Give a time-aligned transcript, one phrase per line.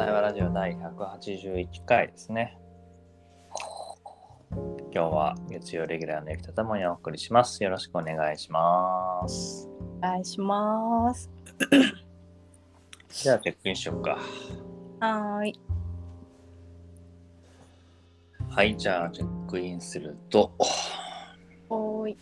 [0.00, 2.58] 対話ラジオ第181回ですね。
[4.50, 7.62] 今日は月曜レギュラーの雪とともにお送りします。
[7.62, 9.68] よろしくお願いします。
[9.98, 11.30] お願いします。
[13.10, 14.18] じゃあチェックインしようか。
[15.00, 15.60] はーい。
[18.48, 20.50] はい、じゃあチェックインすると、
[21.68, 22.16] おーい。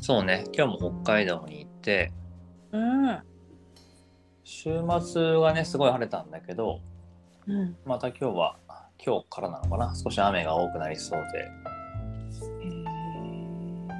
[0.00, 2.14] そうね、今日も北海道に行って、
[2.72, 3.22] うん。
[4.50, 6.80] 週末はね、すごい晴れたんだけど、
[7.46, 7.76] うん。
[7.84, 8.56] また今日は、
[8.98, 12.84] 今日からなのかな、少し雨が多くなりそうで、へー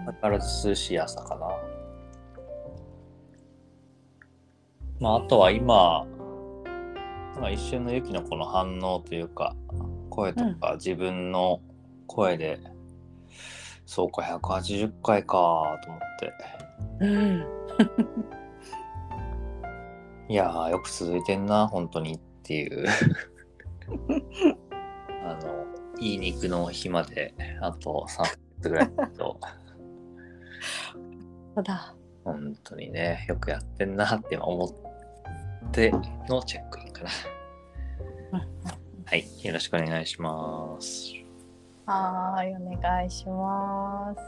[0.06, 1.48] 相変わらず涼しい朝かな。
[5.00, 6.06] まあ、あとは今、
[7.38, 9.54] まあ、一瞬のユキのこの反応というか、
[10.08, 11.60] 声とか自分の
[12.06, 12.58] 声で、
[13.84, 16.32] そうか、180回かと思って。
[17.00, 17.46] うん。
[20.28, 22.86] いやー、よく続いてんな、本当にっていう。
[25.24, 25.64] あの、
[25.98, 28.24] いい肉の日まで、あと3
[28.60, 29.40] つぐらいだと。
[31.54, 31.94] そうだ。
[32.24, 34.68] 本当にね、よくやってんなって今思っ
[35.72, 35.90] て
[36.28, 37.10] のチェックインかな。
[39.06, 41.14] はい、よろしくお願いします。
[41.86, 42.54] はーい。
[42.54, 44.20] お願いします。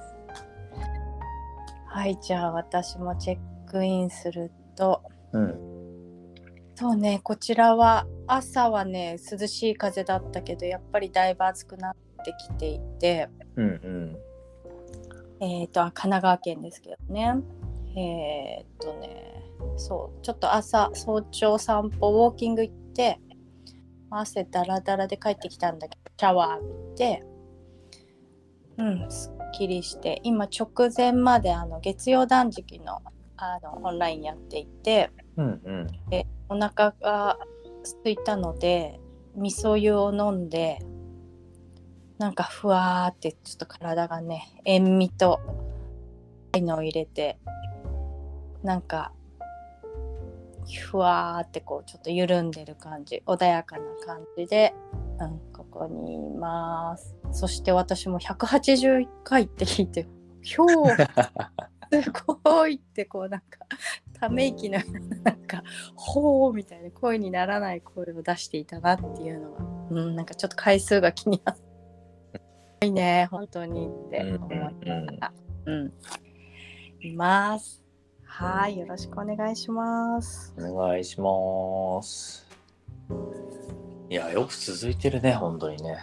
[1.85, 2.19] はい。
[2.23, 3.39] じゃあ、私もチェッ
[3.71, 5.03] クインすると。
[5.33, 5.70] うん、
[6.81, 7.21] そうね。
[7.23, 13.29] こちらは朝はね、涼しい風だったけど、やっぱりだいぶ暑くなってきていて。
[13.57, 14.17] うん、
[15.41, 15.45] うん。
[15.45, 17.35] えっ、と、あ神奈川県ですけどね。
[17.95, 19.45] えっ、とね、
[19.77, 23.21] そう、ちょっと朝、早朝散歩、ウォーキング行って、
[24.09, 27.23] 汗だらだらで帰ってきたんだけど、シャワー浴びて、
[28.79, 33.03] うん、すっきりして、今直前まであの月曜断食の
[33.37, 35.87] あのオンラインやっていて、うん、うん。
[36.09, 37.39] でお腹が
[38.03, 39.01] 空いたので
[39.37, 40.81] 味噌湯を飲んで
[42.19, 45.41] なんかふわーってちょっと体がね塩味と
[46.57, 47.39] いのを入れて
[48.65, 49.13] なんか
[50.91, 54.75] ふわーってこうちょっと緩んでる感じ穏やかな感じで、
[55.21, 57.17] うん、ここにいます。
[57.33, 60.09] そして私も181回って聞いて
[60.43, 62.13] ひょーす
[62.45, 63.47] ごいってこうなんか
[64.21, 64.79] ため息の
[65.25, 65.65] なんか
[65.95, 71.63] ほーみたいな声にならない声を出していたなっていうのが、うん、なんかちょっと回数が気になって
[72.87, 75.33] いいね本当にって思いながら、
[75.67, 75.93] うん。
[77.01, 77.83] います。
[78.25, 80.55] はいよろしくお願いします。
[80.59, 82.47] お願いします。
[84.09, 85.99] いや、よく続いてるね、本当にね。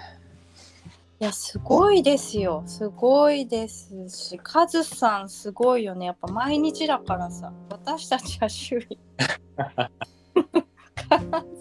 [1.20, 2.62] いやすごいですよ。
[2.68, 6.06] すごいですしカズさんすごいよね。
[6.06, 7.52] やっぱ毎日だからさ。
[7.72, 9.00] 私たちは週に
[9.58, 9.90] カ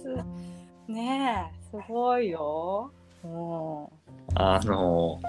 [0.03, 0.23] ズ
[0.89, 2.93] ねえすごいよ。
[3.25, 3.87] うん。
[4.35, 5.21] あの、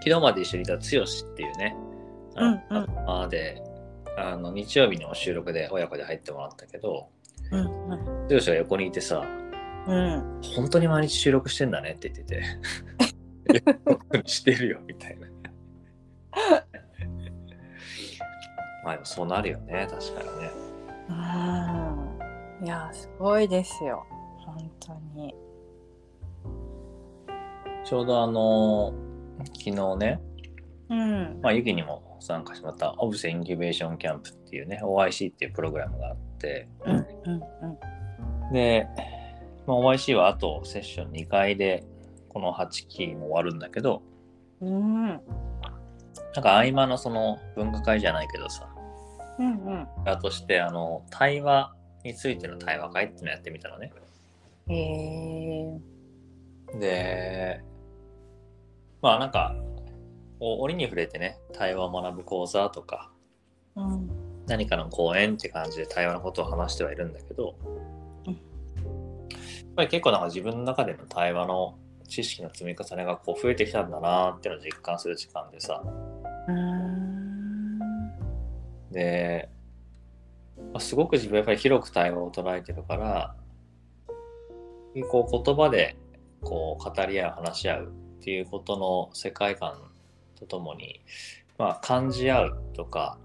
[0.00, 0.82] 昨日まで一緒にいた剛っ
[1.36, 1.76] ていうね、
[2.34, 3.30] あのうんうん。
[3.30, 3.62] で、
[4.18, 7.08] あの、日曜日の収録で親子で入ってもらったけど、
[7.52, 7.64] うん
[8.28, 9.22] 剛が横にいてさ、
[9.86, 10.40] うん。
[10.56, 12.42] 本当に毎日収録してんだねって言ってて。
[13.84, 15.26] 本当にしてるよ、みたいな。
[18.84, 20.50] まあそうなるよね、確かにね。
[21.08, 22.66] うん。
[22.66, 24.04] いやすごいですよ。
[24.38, 25.34] 本当に。
[27.84, 28.92] ちょうどあの、
[29.44, 30.20] 昨日ね、
[30.88, 31.40] うん。
[31.42, 37.04] まあ、ユキにも参加してもらったオブセインキュベーションキャンプっていうね、OIC っていうプログラムがあって、うんうん
[38.52, 38.86] で、
[39.66, 41.84] まあ、OIC はあとセッション2回で
[42.36, 44.02] この8期も終わるんだけど、
[44.60, 45.04] うん。
[45.04, 45.20] うん
[46.34, 48.68] なんか合間のその分科会じゃないけどさ、
[49.38, 49.88] うんうん。
[50.04, 53.90] あとしてあの対話についての対話会っていうのやってみたのね。
[54.68, 54.74] へ
[56.74, 56.78] え。
[56.78, 57.64] で、
[59.00, 59.56] まあなんか、
[60.38, 63.10] お折に触れてね、対話を学ぶ講座とか、
[63.76, 64.10] うん。
[64.46, 67.54] 何かの講演って感じで対話のことを話してはいるんだけど、
[68.26, 68.34] うん。
[68.34, 68.40] やっ
[69.74, 75.82] ぱり結構なんか自分の中での対話の知識の積み重ねがこう増えてきたんだなっていうのを実感する時間でさ、
[76.48, 77.78] うん。
[78.90, 79.48] で、
[80.72, 83.36] まあすごく自分はやっぱり広く対話を捉えてるから、
[85.10, 85.96] こう言葉で
[86.40, 89.74] こう語り合う、話し合うっていうことの世界観
[90.38, 91.00] とともに、
[91.58, 93.18] まあ、感じ合うとか、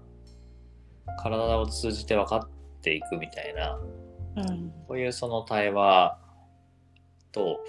[1.22, 3.78] 体を通じて分かっていくみたいな、
[4.36, 4.72] うん。
[4.88, 6.18] こういうその対話
[7.32, 7.60] と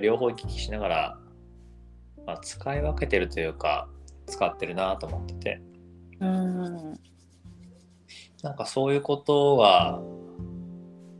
[0.00, 1.18] 両方行き来しながら、
[2.26, 3.88] まあ、使い分けてるというか
[4.26, 5.62] 使ってるなと思ってて。
[6.20, 6.94] うん。
[8.42, 10.02] なんかそういうことは、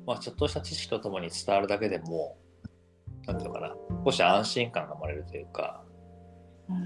[0.07, 2.37] まあ、ちょっとした知識とともに伝わるだけでも
[3.27, 5.85] なんていうのかな少し安心感が生まれるというか、
[6.69, 6.77] うん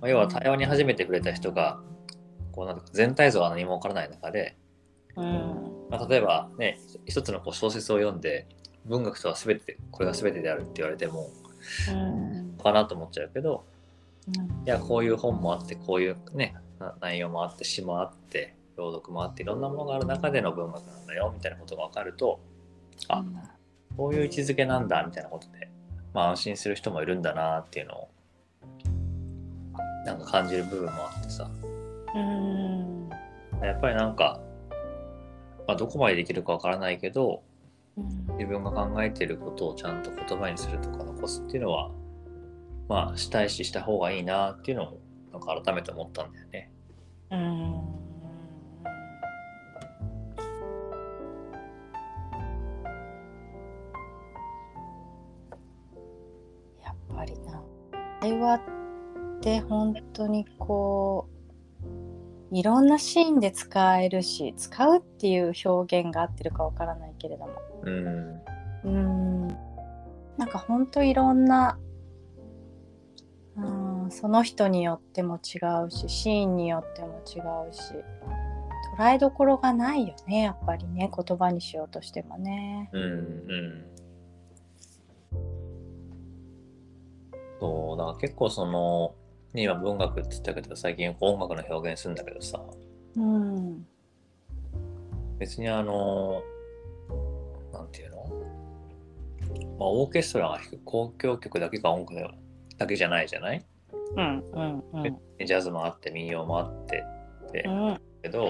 [0.00, 1.80] まあ、要は対話に初めて触れた人が
[2.52, 4.56] こうなんか全体像が何も分からない中で、
[5.16, 5.24] うん。
[5.90, 8.46] まあ、例えばね一つのこう小説を読んで
[8.86, 11.30] 文学とは全てこれが全てであるって言われても
[11.90, 12.58] うん。
[12.62, 13.64] かなと思っちゃうけど
[14.28, 14.66] うん。
[14.66, 22.40] いやこういう本もあってこういうねな内容もあって詩もあって朗読もあっていろんなものがある中での文学なんだよみたいなことが分かると
[23.08, 23.24] あ
[23.96, 25.68] こういう位置づけなんだみたいなことで、
[26.14, 28.08] まあ、安心する人もいるんだなっていうのを
[30.04, 31.48] なんか感じる部分もあってさ。
[32.14, 33.08] うん。
[33.62, 34.40] やっぱりなんか、
[35.68, 37.51] まあ、どこまでできるかわからないけどうん
[37.96, 41.90] 自分が考えていることをちゃんと言葉にするとか残すっていうのは
[42.88, 44.98] まあしたいしした方がいいなっていうのを
[45.32, 46.70] なんか改めて思ったんだよね。
[47.30, 47.72] うん。
[56.82, 57.62] やっぱりな。
[58.20, 58.60] 会話っ
[59.40, 61.28] て本当にこ
[62.52, 68.42] ういろんなシーンで使えるし使うっていう表現が合ってるかわからないけれどもうん。
[68.84, 69.48] うん。
[70.36, 71.78] なんか本当いろんな
[73.56, 77.40] うんその人によっても違うしシーンによっても違
[77.70, 77.92] うし
[78.98, 82.90] 捉えどころがないよねやっぱりね言葉にしようとしてもね。
[82.92, 83.02] うん。
[83.02, 83.84] うん。
[87.60, 87.96] そう。
[87.96, 89.14] だから結構その、
[89.54, 92.60] ね、今文学って言ったけど最近音楽の表現するんだけどさ。
[93.16, 93.86] うん。
[95.38, 96.42] 別にあの
[97.72, 98.16] なんていうの、
[99.78, 102.34] まあ、オーケストラが弾く交響曲だけが音楽
[102.78, 103.64] だけじゃないじゃない？
[104.16, 105.46] うんうんうん。
[105.46, 107.04] ジャズもあって民謡もあって
[107.48, 108.00] ってうん。
[108.22, 108.44] けど、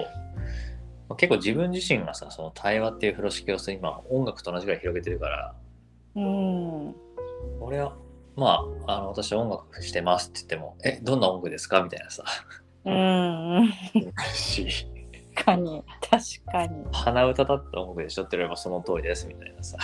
[1.07, 5.55] まあ結構自分自身がさその対話っていう風呂敷をさ今音楽と同じぐらい広げてるから。
[6.15, 6.95] うん。
[7.59, 7.95] 俺は
[8.35, 12.23] まああの私音楽してますって言っても「えどんな音楽ですか?」みたいなさ。
[12.85, 13.71] うん
[15.33, 15.83] かに。
[16.01, 16.85] 確かに。
[16.91, 18.23] 鼻歌だった音楽でしょ。
[18.23, 19.77] って言わればその通りですみたいなさ。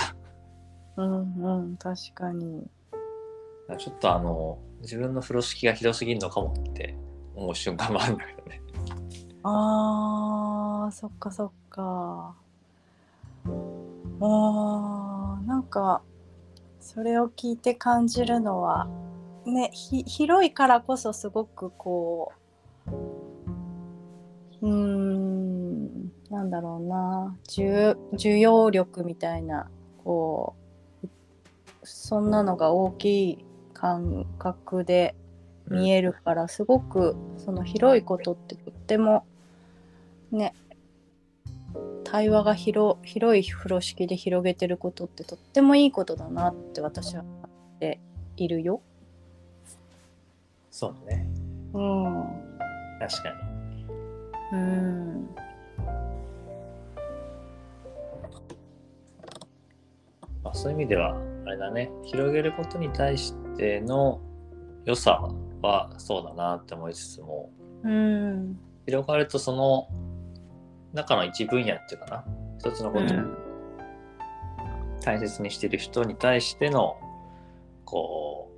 [0.98, 2.68] うんうん確かに。
[3.78, 6.98] ちょっとあの自分の風呂敷が広すぎるのかもって
[7.36, 8.62] 思う瞬間もあるんだけどね。
[9.44, 12.36] あーそっかそっか。
[13.46, 16.02] あーなんか
[16.80, 18.90] それを聞いて感じるのは
[19.46, 22.34] ねひ広いからこそすごくこ
[22.88, 22.92] う
[24.62, 29.70] うーんなんだろうな需需要力みたいな
[30.04, 30.56] こ
[31.04, 31.08] う
[31.84, 35.16] そんなのが大きい感覚で
[35.68, 39.26] 見えるからすごくその広いことってとっても
[40.32, 40.54] ね
[42.04, 47.44] 対話が広広い風呂敷で広げてることってとってもいいことだなって私は思
[47.76, 48.00] って
[48.36, 48.82] いるよ。
[50.72, 51.28] そうだね
[51.74, 52.26] うん。
[53.00, 53.49] 確かに。
[54.52, 55.30] うん。
[60.44, 61.16] まあ、そういう意味では
[61.46, 64.22] あれだね広げることに対しての
[64.86, 65.30] 良さ
[65.62, 67.52] はそうだなって思いつつも
[67.84, 68.58] うん。
[68.86, 69.88] 広がるとその
[70.94, 72.26] 中の一分野っていうかな
[72.58, 73.18] 一つのことを
[75.02, 76.98] 大切にしている人に対しての
[77.86, 78.52] こ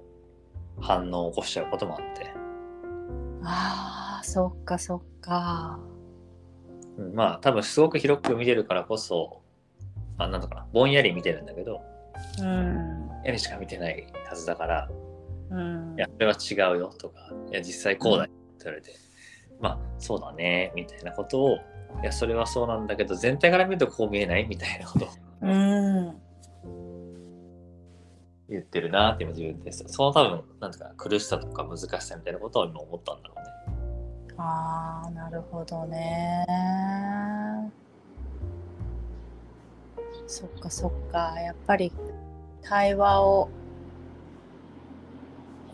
[0.80, 2.34] う反応を起こしちゃうこともあって、
[3.44, 5.80] ああ、そっかそっか。
[6.98, 9.42] うん、まあ多分すごく広く見てるからこそ
[10.18, 11.82] あなんだかなぼんやり見てるんだけど
[12.40, 13.10] うん。
[13.24, 14.90] やりしか見てないはずだから
[15.50, 16.34] うんいや、それは
[16.72, 18.92] 違うよとか、いや、実際こうだよって言われて、
[19.60, 21.58] まあ、そうだね、みたいなことを、
[22.02, 24.48] いや、それはそうなんだけど、全体から見るとこう見えない？
[24.48, 25.10] みたいなことを
[25.42, 26.16] うん。
[28.48, 29.84] 言ってるなって今自分です。
[29.88, 33.46] その多分、なんていうかな、苦しさとか難しさみたいなことを今思ったんだろうね。
[34.44, 36.46] ああ、なるほどね。
[40.26, 41.40] そっかそっか。
[41.40, 41.92] やっぱり
[42.64, 43.50] 対話を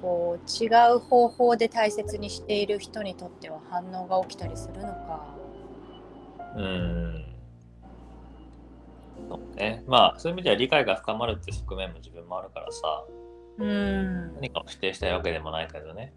[0.02, 5.36] こう違う方法で大切にしている人にとっては反応が起きたりするのか。
[6.56, 7.26] うーん。
[9.30, 9.84] そうね。
[9.88, 13.06] まあ、そういう意味では理解が深まるって側面も自分もあるからさ、
[13.60, 14.34] うん。
[14.36, 16.14] 何かを否定したいわけでもないけどね。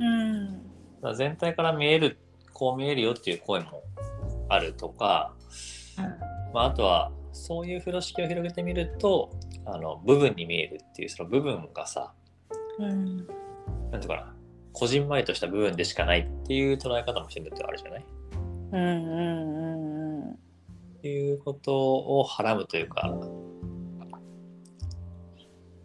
[0.00, 0.67] うん。
[1.02, 2.18] だ全体から見える、
[2.52, 3.82] こう見えるよっていう声も
[4.48, 5.32] あるとか、
[6.52, 9.30] まあ、あとはそういう風呂敷を広げてみると
[9.64, 12.12] あの部分に見えるっていうその部分がさ
[12.78, 13.16] うん。
[13.90, 14.34] なんていうかな
[14.72, 18.00] こじんまりとした部分でしかないっていう捉え方もしてるってあるじゃない？
[18.00, 18.04] っ
[18.72, 19.16] うんうんう
[20.16, 20.38] んうん。
[21.02, 23.12] ていういうことをはらむというか、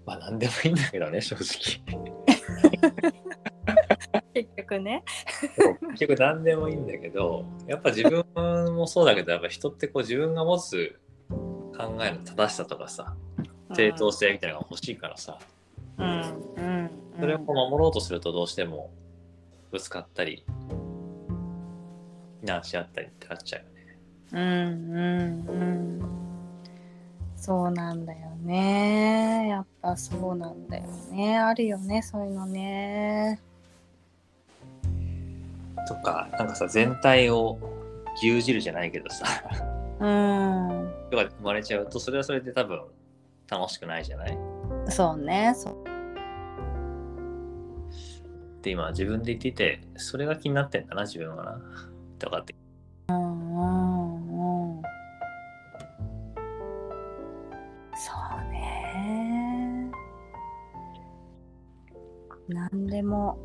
[0.05, 1.81] まあ何でもいいんだけどね、正直。
[4.79, 5.03] ね。
[5.91, 8.25] 結局何でもいいんだけど、やっぱ自分
[8.75, 10.99] もそうだけど、やっぱ人ってこう自分が持つ
[11.77, 13.15] 考えの正しさとかさ、
[13.75, 15.39] 正当性みたいなのが欲しいからさ、
[15.97, 16.21] うん
[16.57, 16.89] うん
[17.19, 18.89] それを守ろうとするとどうしても
[19.71, 20.45] ぶつかったり、
[22.41, 23.97] 非難し合ったりってなっちゃうよね。
[24.31, 24.41] うん
[24.91, 25.65] うんう
[25.99, 26.01] ん。
[27.35, 29.47] そうなんだよね。
[29.49, 31.37] やっぱそうなんだよね。
[31.37, 33.39] あるよねそういうのね
[35.87, 37.59] とか、なんかさ、全体を
[38.17, 39.25] 牛耳るじゃないけどさ、
[39.99, 40.93] うん。
[41.09, 42.81] とか生まれちゃうと、それはそれで多分
[43.49, 44.37] 楽しくないじゃない？
[44.89, 45.83] そうねそう。
[48.57, 51.61] って今自分で言っていて、それが気になってんだな、自分はな。
[52.19, 52.55] とかって。
[53.09, 54.81] うんうんうん。
[57.95, 58.11] そ
[58.47, 59.91] うね。
[62.47, 63.37] 何でも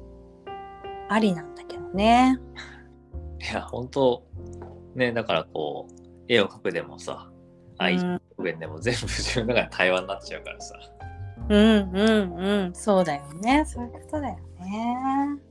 [1.09, 2.39] ありなんだけどね。
[3.41, 4.23] いや、本当
[4.95, 5.95] ね、だからこう、
[6.29, 7.31] 絵を描くでもさ、
[7.79, 10.75] 愛表現でも全部自分の中で対話になっちゃうからさ。
[11.49, 12.75] うんうんうん。
[12.75, 13.65] そうだよね。
[13.65, 15.49] そういうことだよね。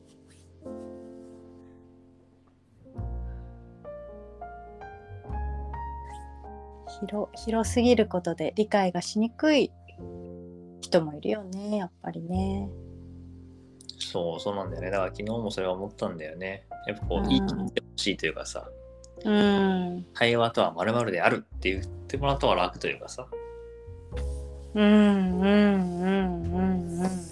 [7.00, 9.72] 広広すぎることで理解がしにくい
[10.82, 12.70] 人もいるよねやっぱりね
[13.98, 14.92] そう、そうなんだよね。
[14.92, 16.66] だから昨日もそれは思ったんだよね。
[16.88, 18.70] やっぱこう、うい切ってほしいというかさ、
[19.26, 23.28] うん対話とは〇〇であるって言ってもらった方が楽というかさ。
[24.76, 27.28] うんうんうんうんうんうん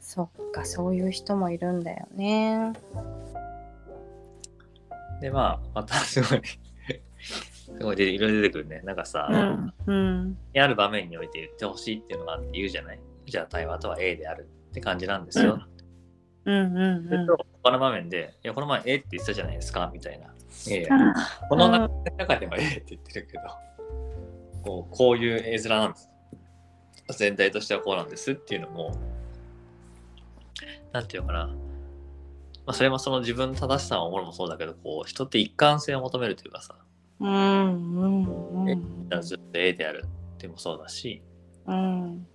[0.00, 2.72] そっかそういう人もいるんだよね
[5.20, 6.42] で、まあ、またすごい、
[7.28, 8.80] すごいでいろいろ出てくるね。
[8.84, 12.98] なんかさ、うんうんある場面において言ってほしいっていうのがあって言うじゃない
[13.30, 15.64] じゃあ対話とは A であるって感じなんですよ。
[16.44, 20.26] うんうんすると他の場面で、いや、この前 A って言ってたじゃないですかみたいな。
[20.26, 20.88] いや
[21.48, 23.42] この中では A って言ってるけど、
[24.62, 26.08] こうこういう絵面なんです。
[27.18, 28.96] 全体としてはこうなんですっていうのも、
[30.92, 31.46] なんていうのかな。
[32.66, 36.76] まあ、それもその自分の正しさを守るもそうだけど、こう人って一貫性を求めるというかさ、
[37.20, 41.22] うんうんうんずっと A であるってもそうだし、
[41.66, 42.26] うん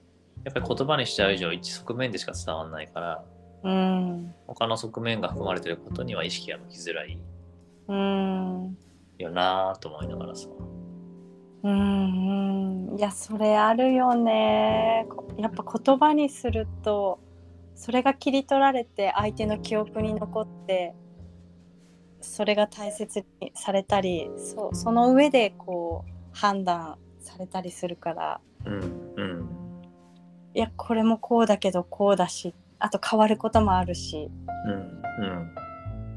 [0.46, 3.26] やっぱり言葉にしちゃう以上一側面でしか伝わらないから、
[3.64, 4.34] うん。
[4.46, 7.20] 他の側面が含まれてることには意識が向きづらい
[7.88, 8.78] うん。
[9.18, 10.48] よなぁと思いながらさ。
[11.64, 12.98] うんうん。
[12.98, 15.08] いやそれあるよね。
[15.10, 17.20] こやっぱ言葉にすると
[17.74, 20.94] それが切り取られて相手の記憶に残って
[22.22, 29.05] それが大切にされたりそその上でこう判断されたりするからうんうん
[30.56, 34.32] いやこれもこうだけどこうだしあと変わることもあるし
[34.66, 34.74] うん
[35.24, 35.52] うん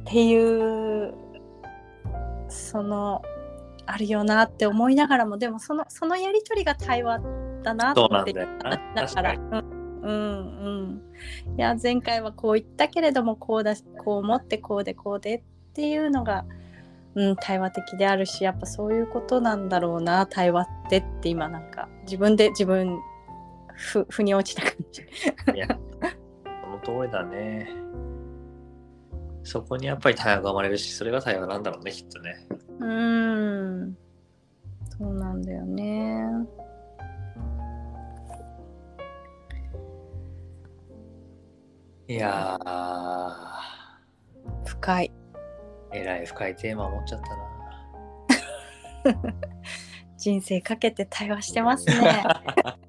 [0.06, 1.12] っていう
[2.48, 3.20] その
[3.84, 7.20] あるよなって思いながらもでもそのそのやり取りが対話
[7.62, 9.34] だなってそうなんだから。
[9.34, 10.12] うんうんう
[10.86, 11.02] ん。
[11.58, 15.42] いや前回はこう言ったけれどもこうだしこう思ってこうでこうでっ
[15.74, 16.44] ていうのが、
[17.16, 23.00] うん、対話的であるしやっぱそういうことなんだろうな対話ってって今なんか自分で自分
[23.78, 25.02] ふ 腑に落ちた感じ。
[25.54, 25.68] いや、
[26.84, 27.70] その通りだね。
[29.44, 32.46] そこにやっぱり対話が生まれるし、それが対話なんだろうね、きっとね。
[32.80, 33.96] うん
[34.98, 36.24] そうなんだよね。
[42.08, 42.58] いや
[44.64, 45.12] 深い。
[45.92, 47.48] ー、えらい深いテーマ持っちゃったな。
[50.16, 52.24] 人生かけて対話してますね。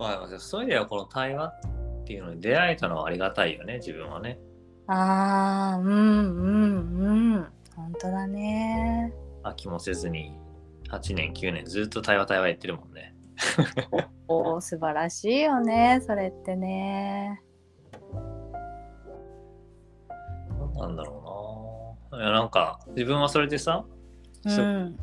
[0.00, 4.38] まあ、そういう意味ではこの対話っていうのに出会えたのはありがたいよね、自分はね。
[4.86, 7.46] ああ、うんうんうん。
[7.76, 9.12] 本当だね。
[9.42, 10.38] 飽きもせずに
[10.88, 13.14] 8年、9年ずっと対話対話やってるもんね。
[14.26, 16.00] おお、素晴らしいよね。
[16.00, 17.42] それってね。
[20.76, 22.22] なんだろうな。
[22.22, 23.84] いや、なんか自分はそれでさ、
[24.46, 24.96] うん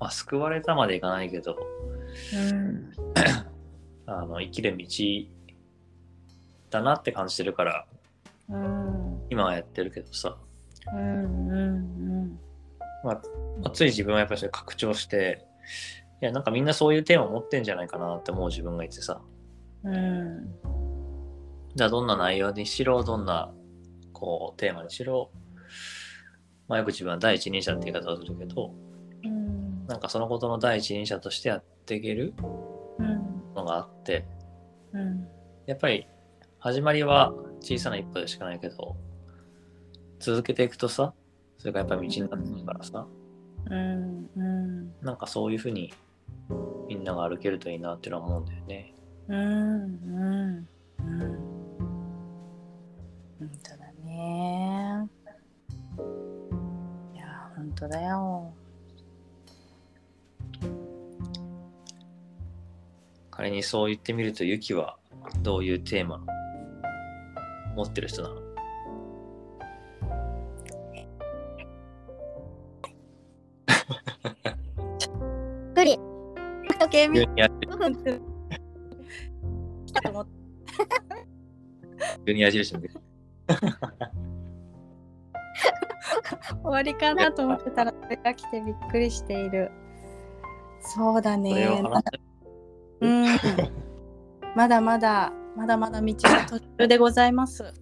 [0.00, 1.56] まあ、救われたまでいかないけど、
[2.34, 2.90] うん。
[4.06, 4.86] あの生きる道
[6.70, 7.86] だなって感じてるから、
[8.48, 9.20] うん。
[9.30, 10.36] 今はやってるけどさ、
[10.92, 11.48] うん。
[11.50, 11.54] う
[12.28, 12.38] ん。
[13.04, 13.20] ま
[13.64, 15.44] あ、つい自分はやっぱりそれ拡張して、
[16.22, 19.20] いや、なんかみんなそういうテーマ持ってんじゃないかなって思う自分がいてさ、
[19.84, 20.54] うん。
[21.74, 23.52] じゃあどんな内容にしろ、どんな
[24.16, 25.30] こうテーマにしろ、
[26.68, 28.74] まあ、よく自分は第一人者って言い方をするけど
[29.24, 32.32] うんなんかそのことの第一人者としてやっていける
[33.66, 34.24] があって
[34.92, 35.28] うん。
[35.66, 36.06] やっぱり
[36.58, 38.96] 始まりは小さな一歩でしかないけど
[40.20, 41.12] 続けていくとさ
[41.58, 43.06] それがやっぱり道になってくるからさ
[43.68, 44.92] うんうん。
[45.02, 45.92] なんかそういうふうに
[46.88, 48.94] みんなが歩けるといいなっていうのは思うんだよね。
[49.28, 50.68] うんうん。
[51.00, 51.56] うん
[53.38, 55.08] 本当だね。
[57.14, 58.54] いや本当だよ
[63.36, 64.96] 仮にそう言ってみるとユキは
[65.42, 66.24] どういうテーマ
[67.74, 68.36] 持ってる人なの？
[75.74, 75.98] 無理
[76.80, 77.56] 時計見急に矢た
[80.02, 80.32] と思って
[82.26, 82.82] 急に矢印終
[86.64, 89.70] わりかなと思ってたらそれが来てびっくりしている
[90.80, 91.82] そうだそれね
[94.56, 97.74] まだまだまだまだ道が途中でございます。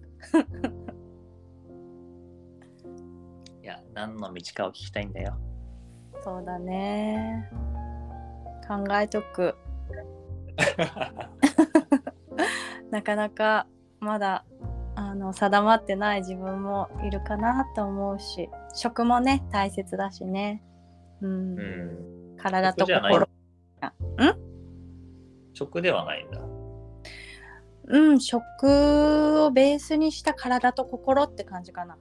[3.63, 5.37] いや何の道かを聞きたいんだよ。
[6.21, 7.49] そうだね。
[8.67, 9.55] 考えとく。
[12.91, 13.67] なかなか
[14.01, 14.43] まだ
[14.95, 20.61] あの定まってない自分もいるかなと思うし食もね大切だしね、
[21.21, 21.57] うん。
[21.57, 22.35] うん。
[22.35, 23.29] 体と心。
[25.53, 26.54] 食ではないんだ。
[27.87, 31.93] うん食をベースにした体と心って感じかな。
[31.93, 31.99] ああ、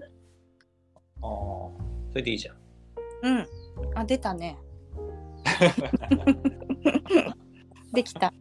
[1.20, 1.76] そ
[2.16, 2.56] れでいいじゃん。
[3.22, 3.46] うん。
[3.94, 4.58] あ出たね。
[7.92, 8.32] できた。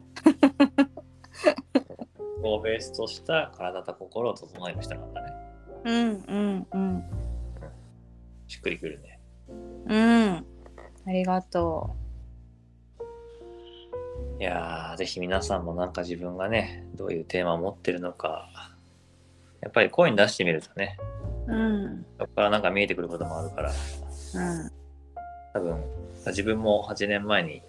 [2.42, 5.34] こうベースとした体と心を整える人なんだね。
[5.86, 7.04] うんうんうん。
[8.48, 9.20] しっくりくるね。
[9.50, 10.46] うん。
[11.06, 11.96] ありがと
[14.44, 18.50] いやー、ぜひ皆さんもなんか自分がね、どういうテーマを持ってるのか、
[19.62, 20.98] やっぱり声に出してみるとね、
[21.48, 22.06] ううん。
[22.20, 24.72] そこからなんか見えてくることもあるから、うん。
[25.54, 25.82] 多分、
[26.28, 27.62] 自分も8年前に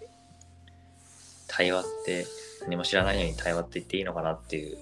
[1.47, 2.27] 対話って、
[2.63, 4.77] 何も知らないのに対話って言っていいのかなっていう、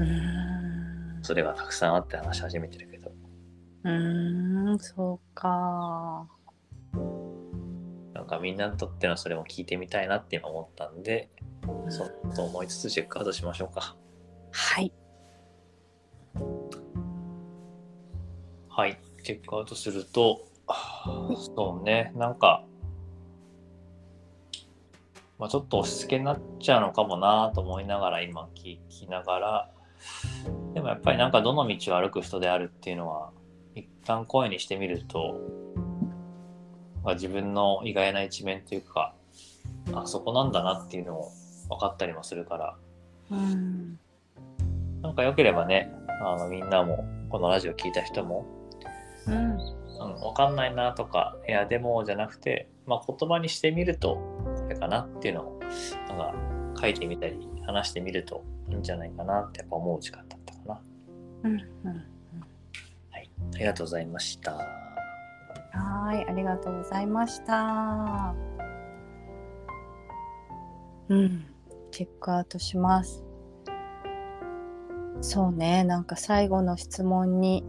[0.00, 1.18] うーん。
[1.22, 3.10] それがたくさんあって話し始めてるけど、
[3.84, 6.28] うーんそうか
[8.32, 11.28] かみんなにとってのそれも聞いてみたいなって今思ったんで、
[11.88, 13.94] そうと思いつつチェックアウトしましょうか。
[14.50, 14.92] はい。
[18.68, 20.40] はい、チェックアウトすると、
[21.54, 22.64] そうね、なんか、
[25.38, 29.70] まあ、ちょっと押し付けになっちゃうのかもなと思いながら今聞きながら、
[30.72, 33.32] でもやっぱりなんかどの道を歩く人であるっていうのは、
[33.74, 35.61] 一旦声にしてみると、
[37.04, 39.14] まあ、自分の意外な一面というか、
[39.92, 41.32] あそこなんだなっていうのを
[41.68, 42.76] 分かったりもするから、
[43.30, 43.98] うん
[45.02, 45.90] なんか良ければね、
[46.22, 48.46] あのみんなも、このラジオ聞いた人も、
[49.26, 55.60] うんうん、わかんないなとか、いや、でもじゃなくて、まあ、言葉にしてみると、これかなっていうのを、
[56.08, 56.18] なん
[56.74, 60.80] か書いてみたり、話してみるといいんじゃないかなってやっぱ思う時間だったかな。
[61.44, 62.04] うんうん
[63.10, 63.30] はい。
[63.54, 64.91] ありがとうございました。
[65.72, 68.34] はいありがとうございました。
[71.08, 71.46] うん。
[71.90, 73.24] チェックアウトします。
[75.22, 77.64] そうねなんか最後の質問に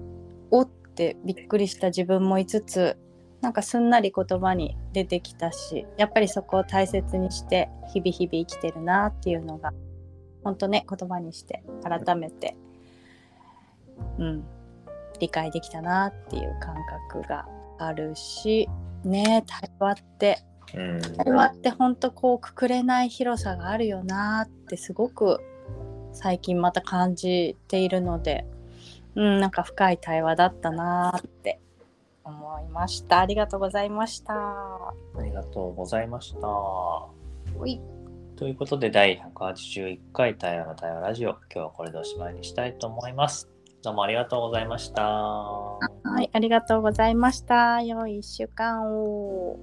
[0.49, 2.97] おってびっくりした自分もいつつ
[3.41, 9.71] なんかすんなり言葉に出てきたしやっぱりそこを大切にして日々日々生きてるなっていうのが
[10.43, 12.55] 本当ね言葉にして改めて
[14.17, 14.43] うん
[15.19, 16.75] 理解できたなっていう感
[17.07, 17.45] 覚が
[17.87, 18.69] あるし
[19.03, 20.39] ね対話って
[20.75, 21.01] うん。
[21.01, 25.39] 対話って本当こうくくれない広さがあるよなってすごく
[26.13, 28.45] 最近また感じているので
[29.15, 31.59] うんなんか深い対話だったなって
[32.23, 36.47] 思いましたありがとうございましたありがとうございました。
[36.47, 37.79] おい
[38.35, 43.49] ということで、第181回対話の対話ラジオ、今日はこれでおしまいにしたいと思います。
[43.83, 45.77] どうもありがとうございました。
[46.13, 47.81] はいありがとうございました。
[47.81, 49.57] 良い1週間を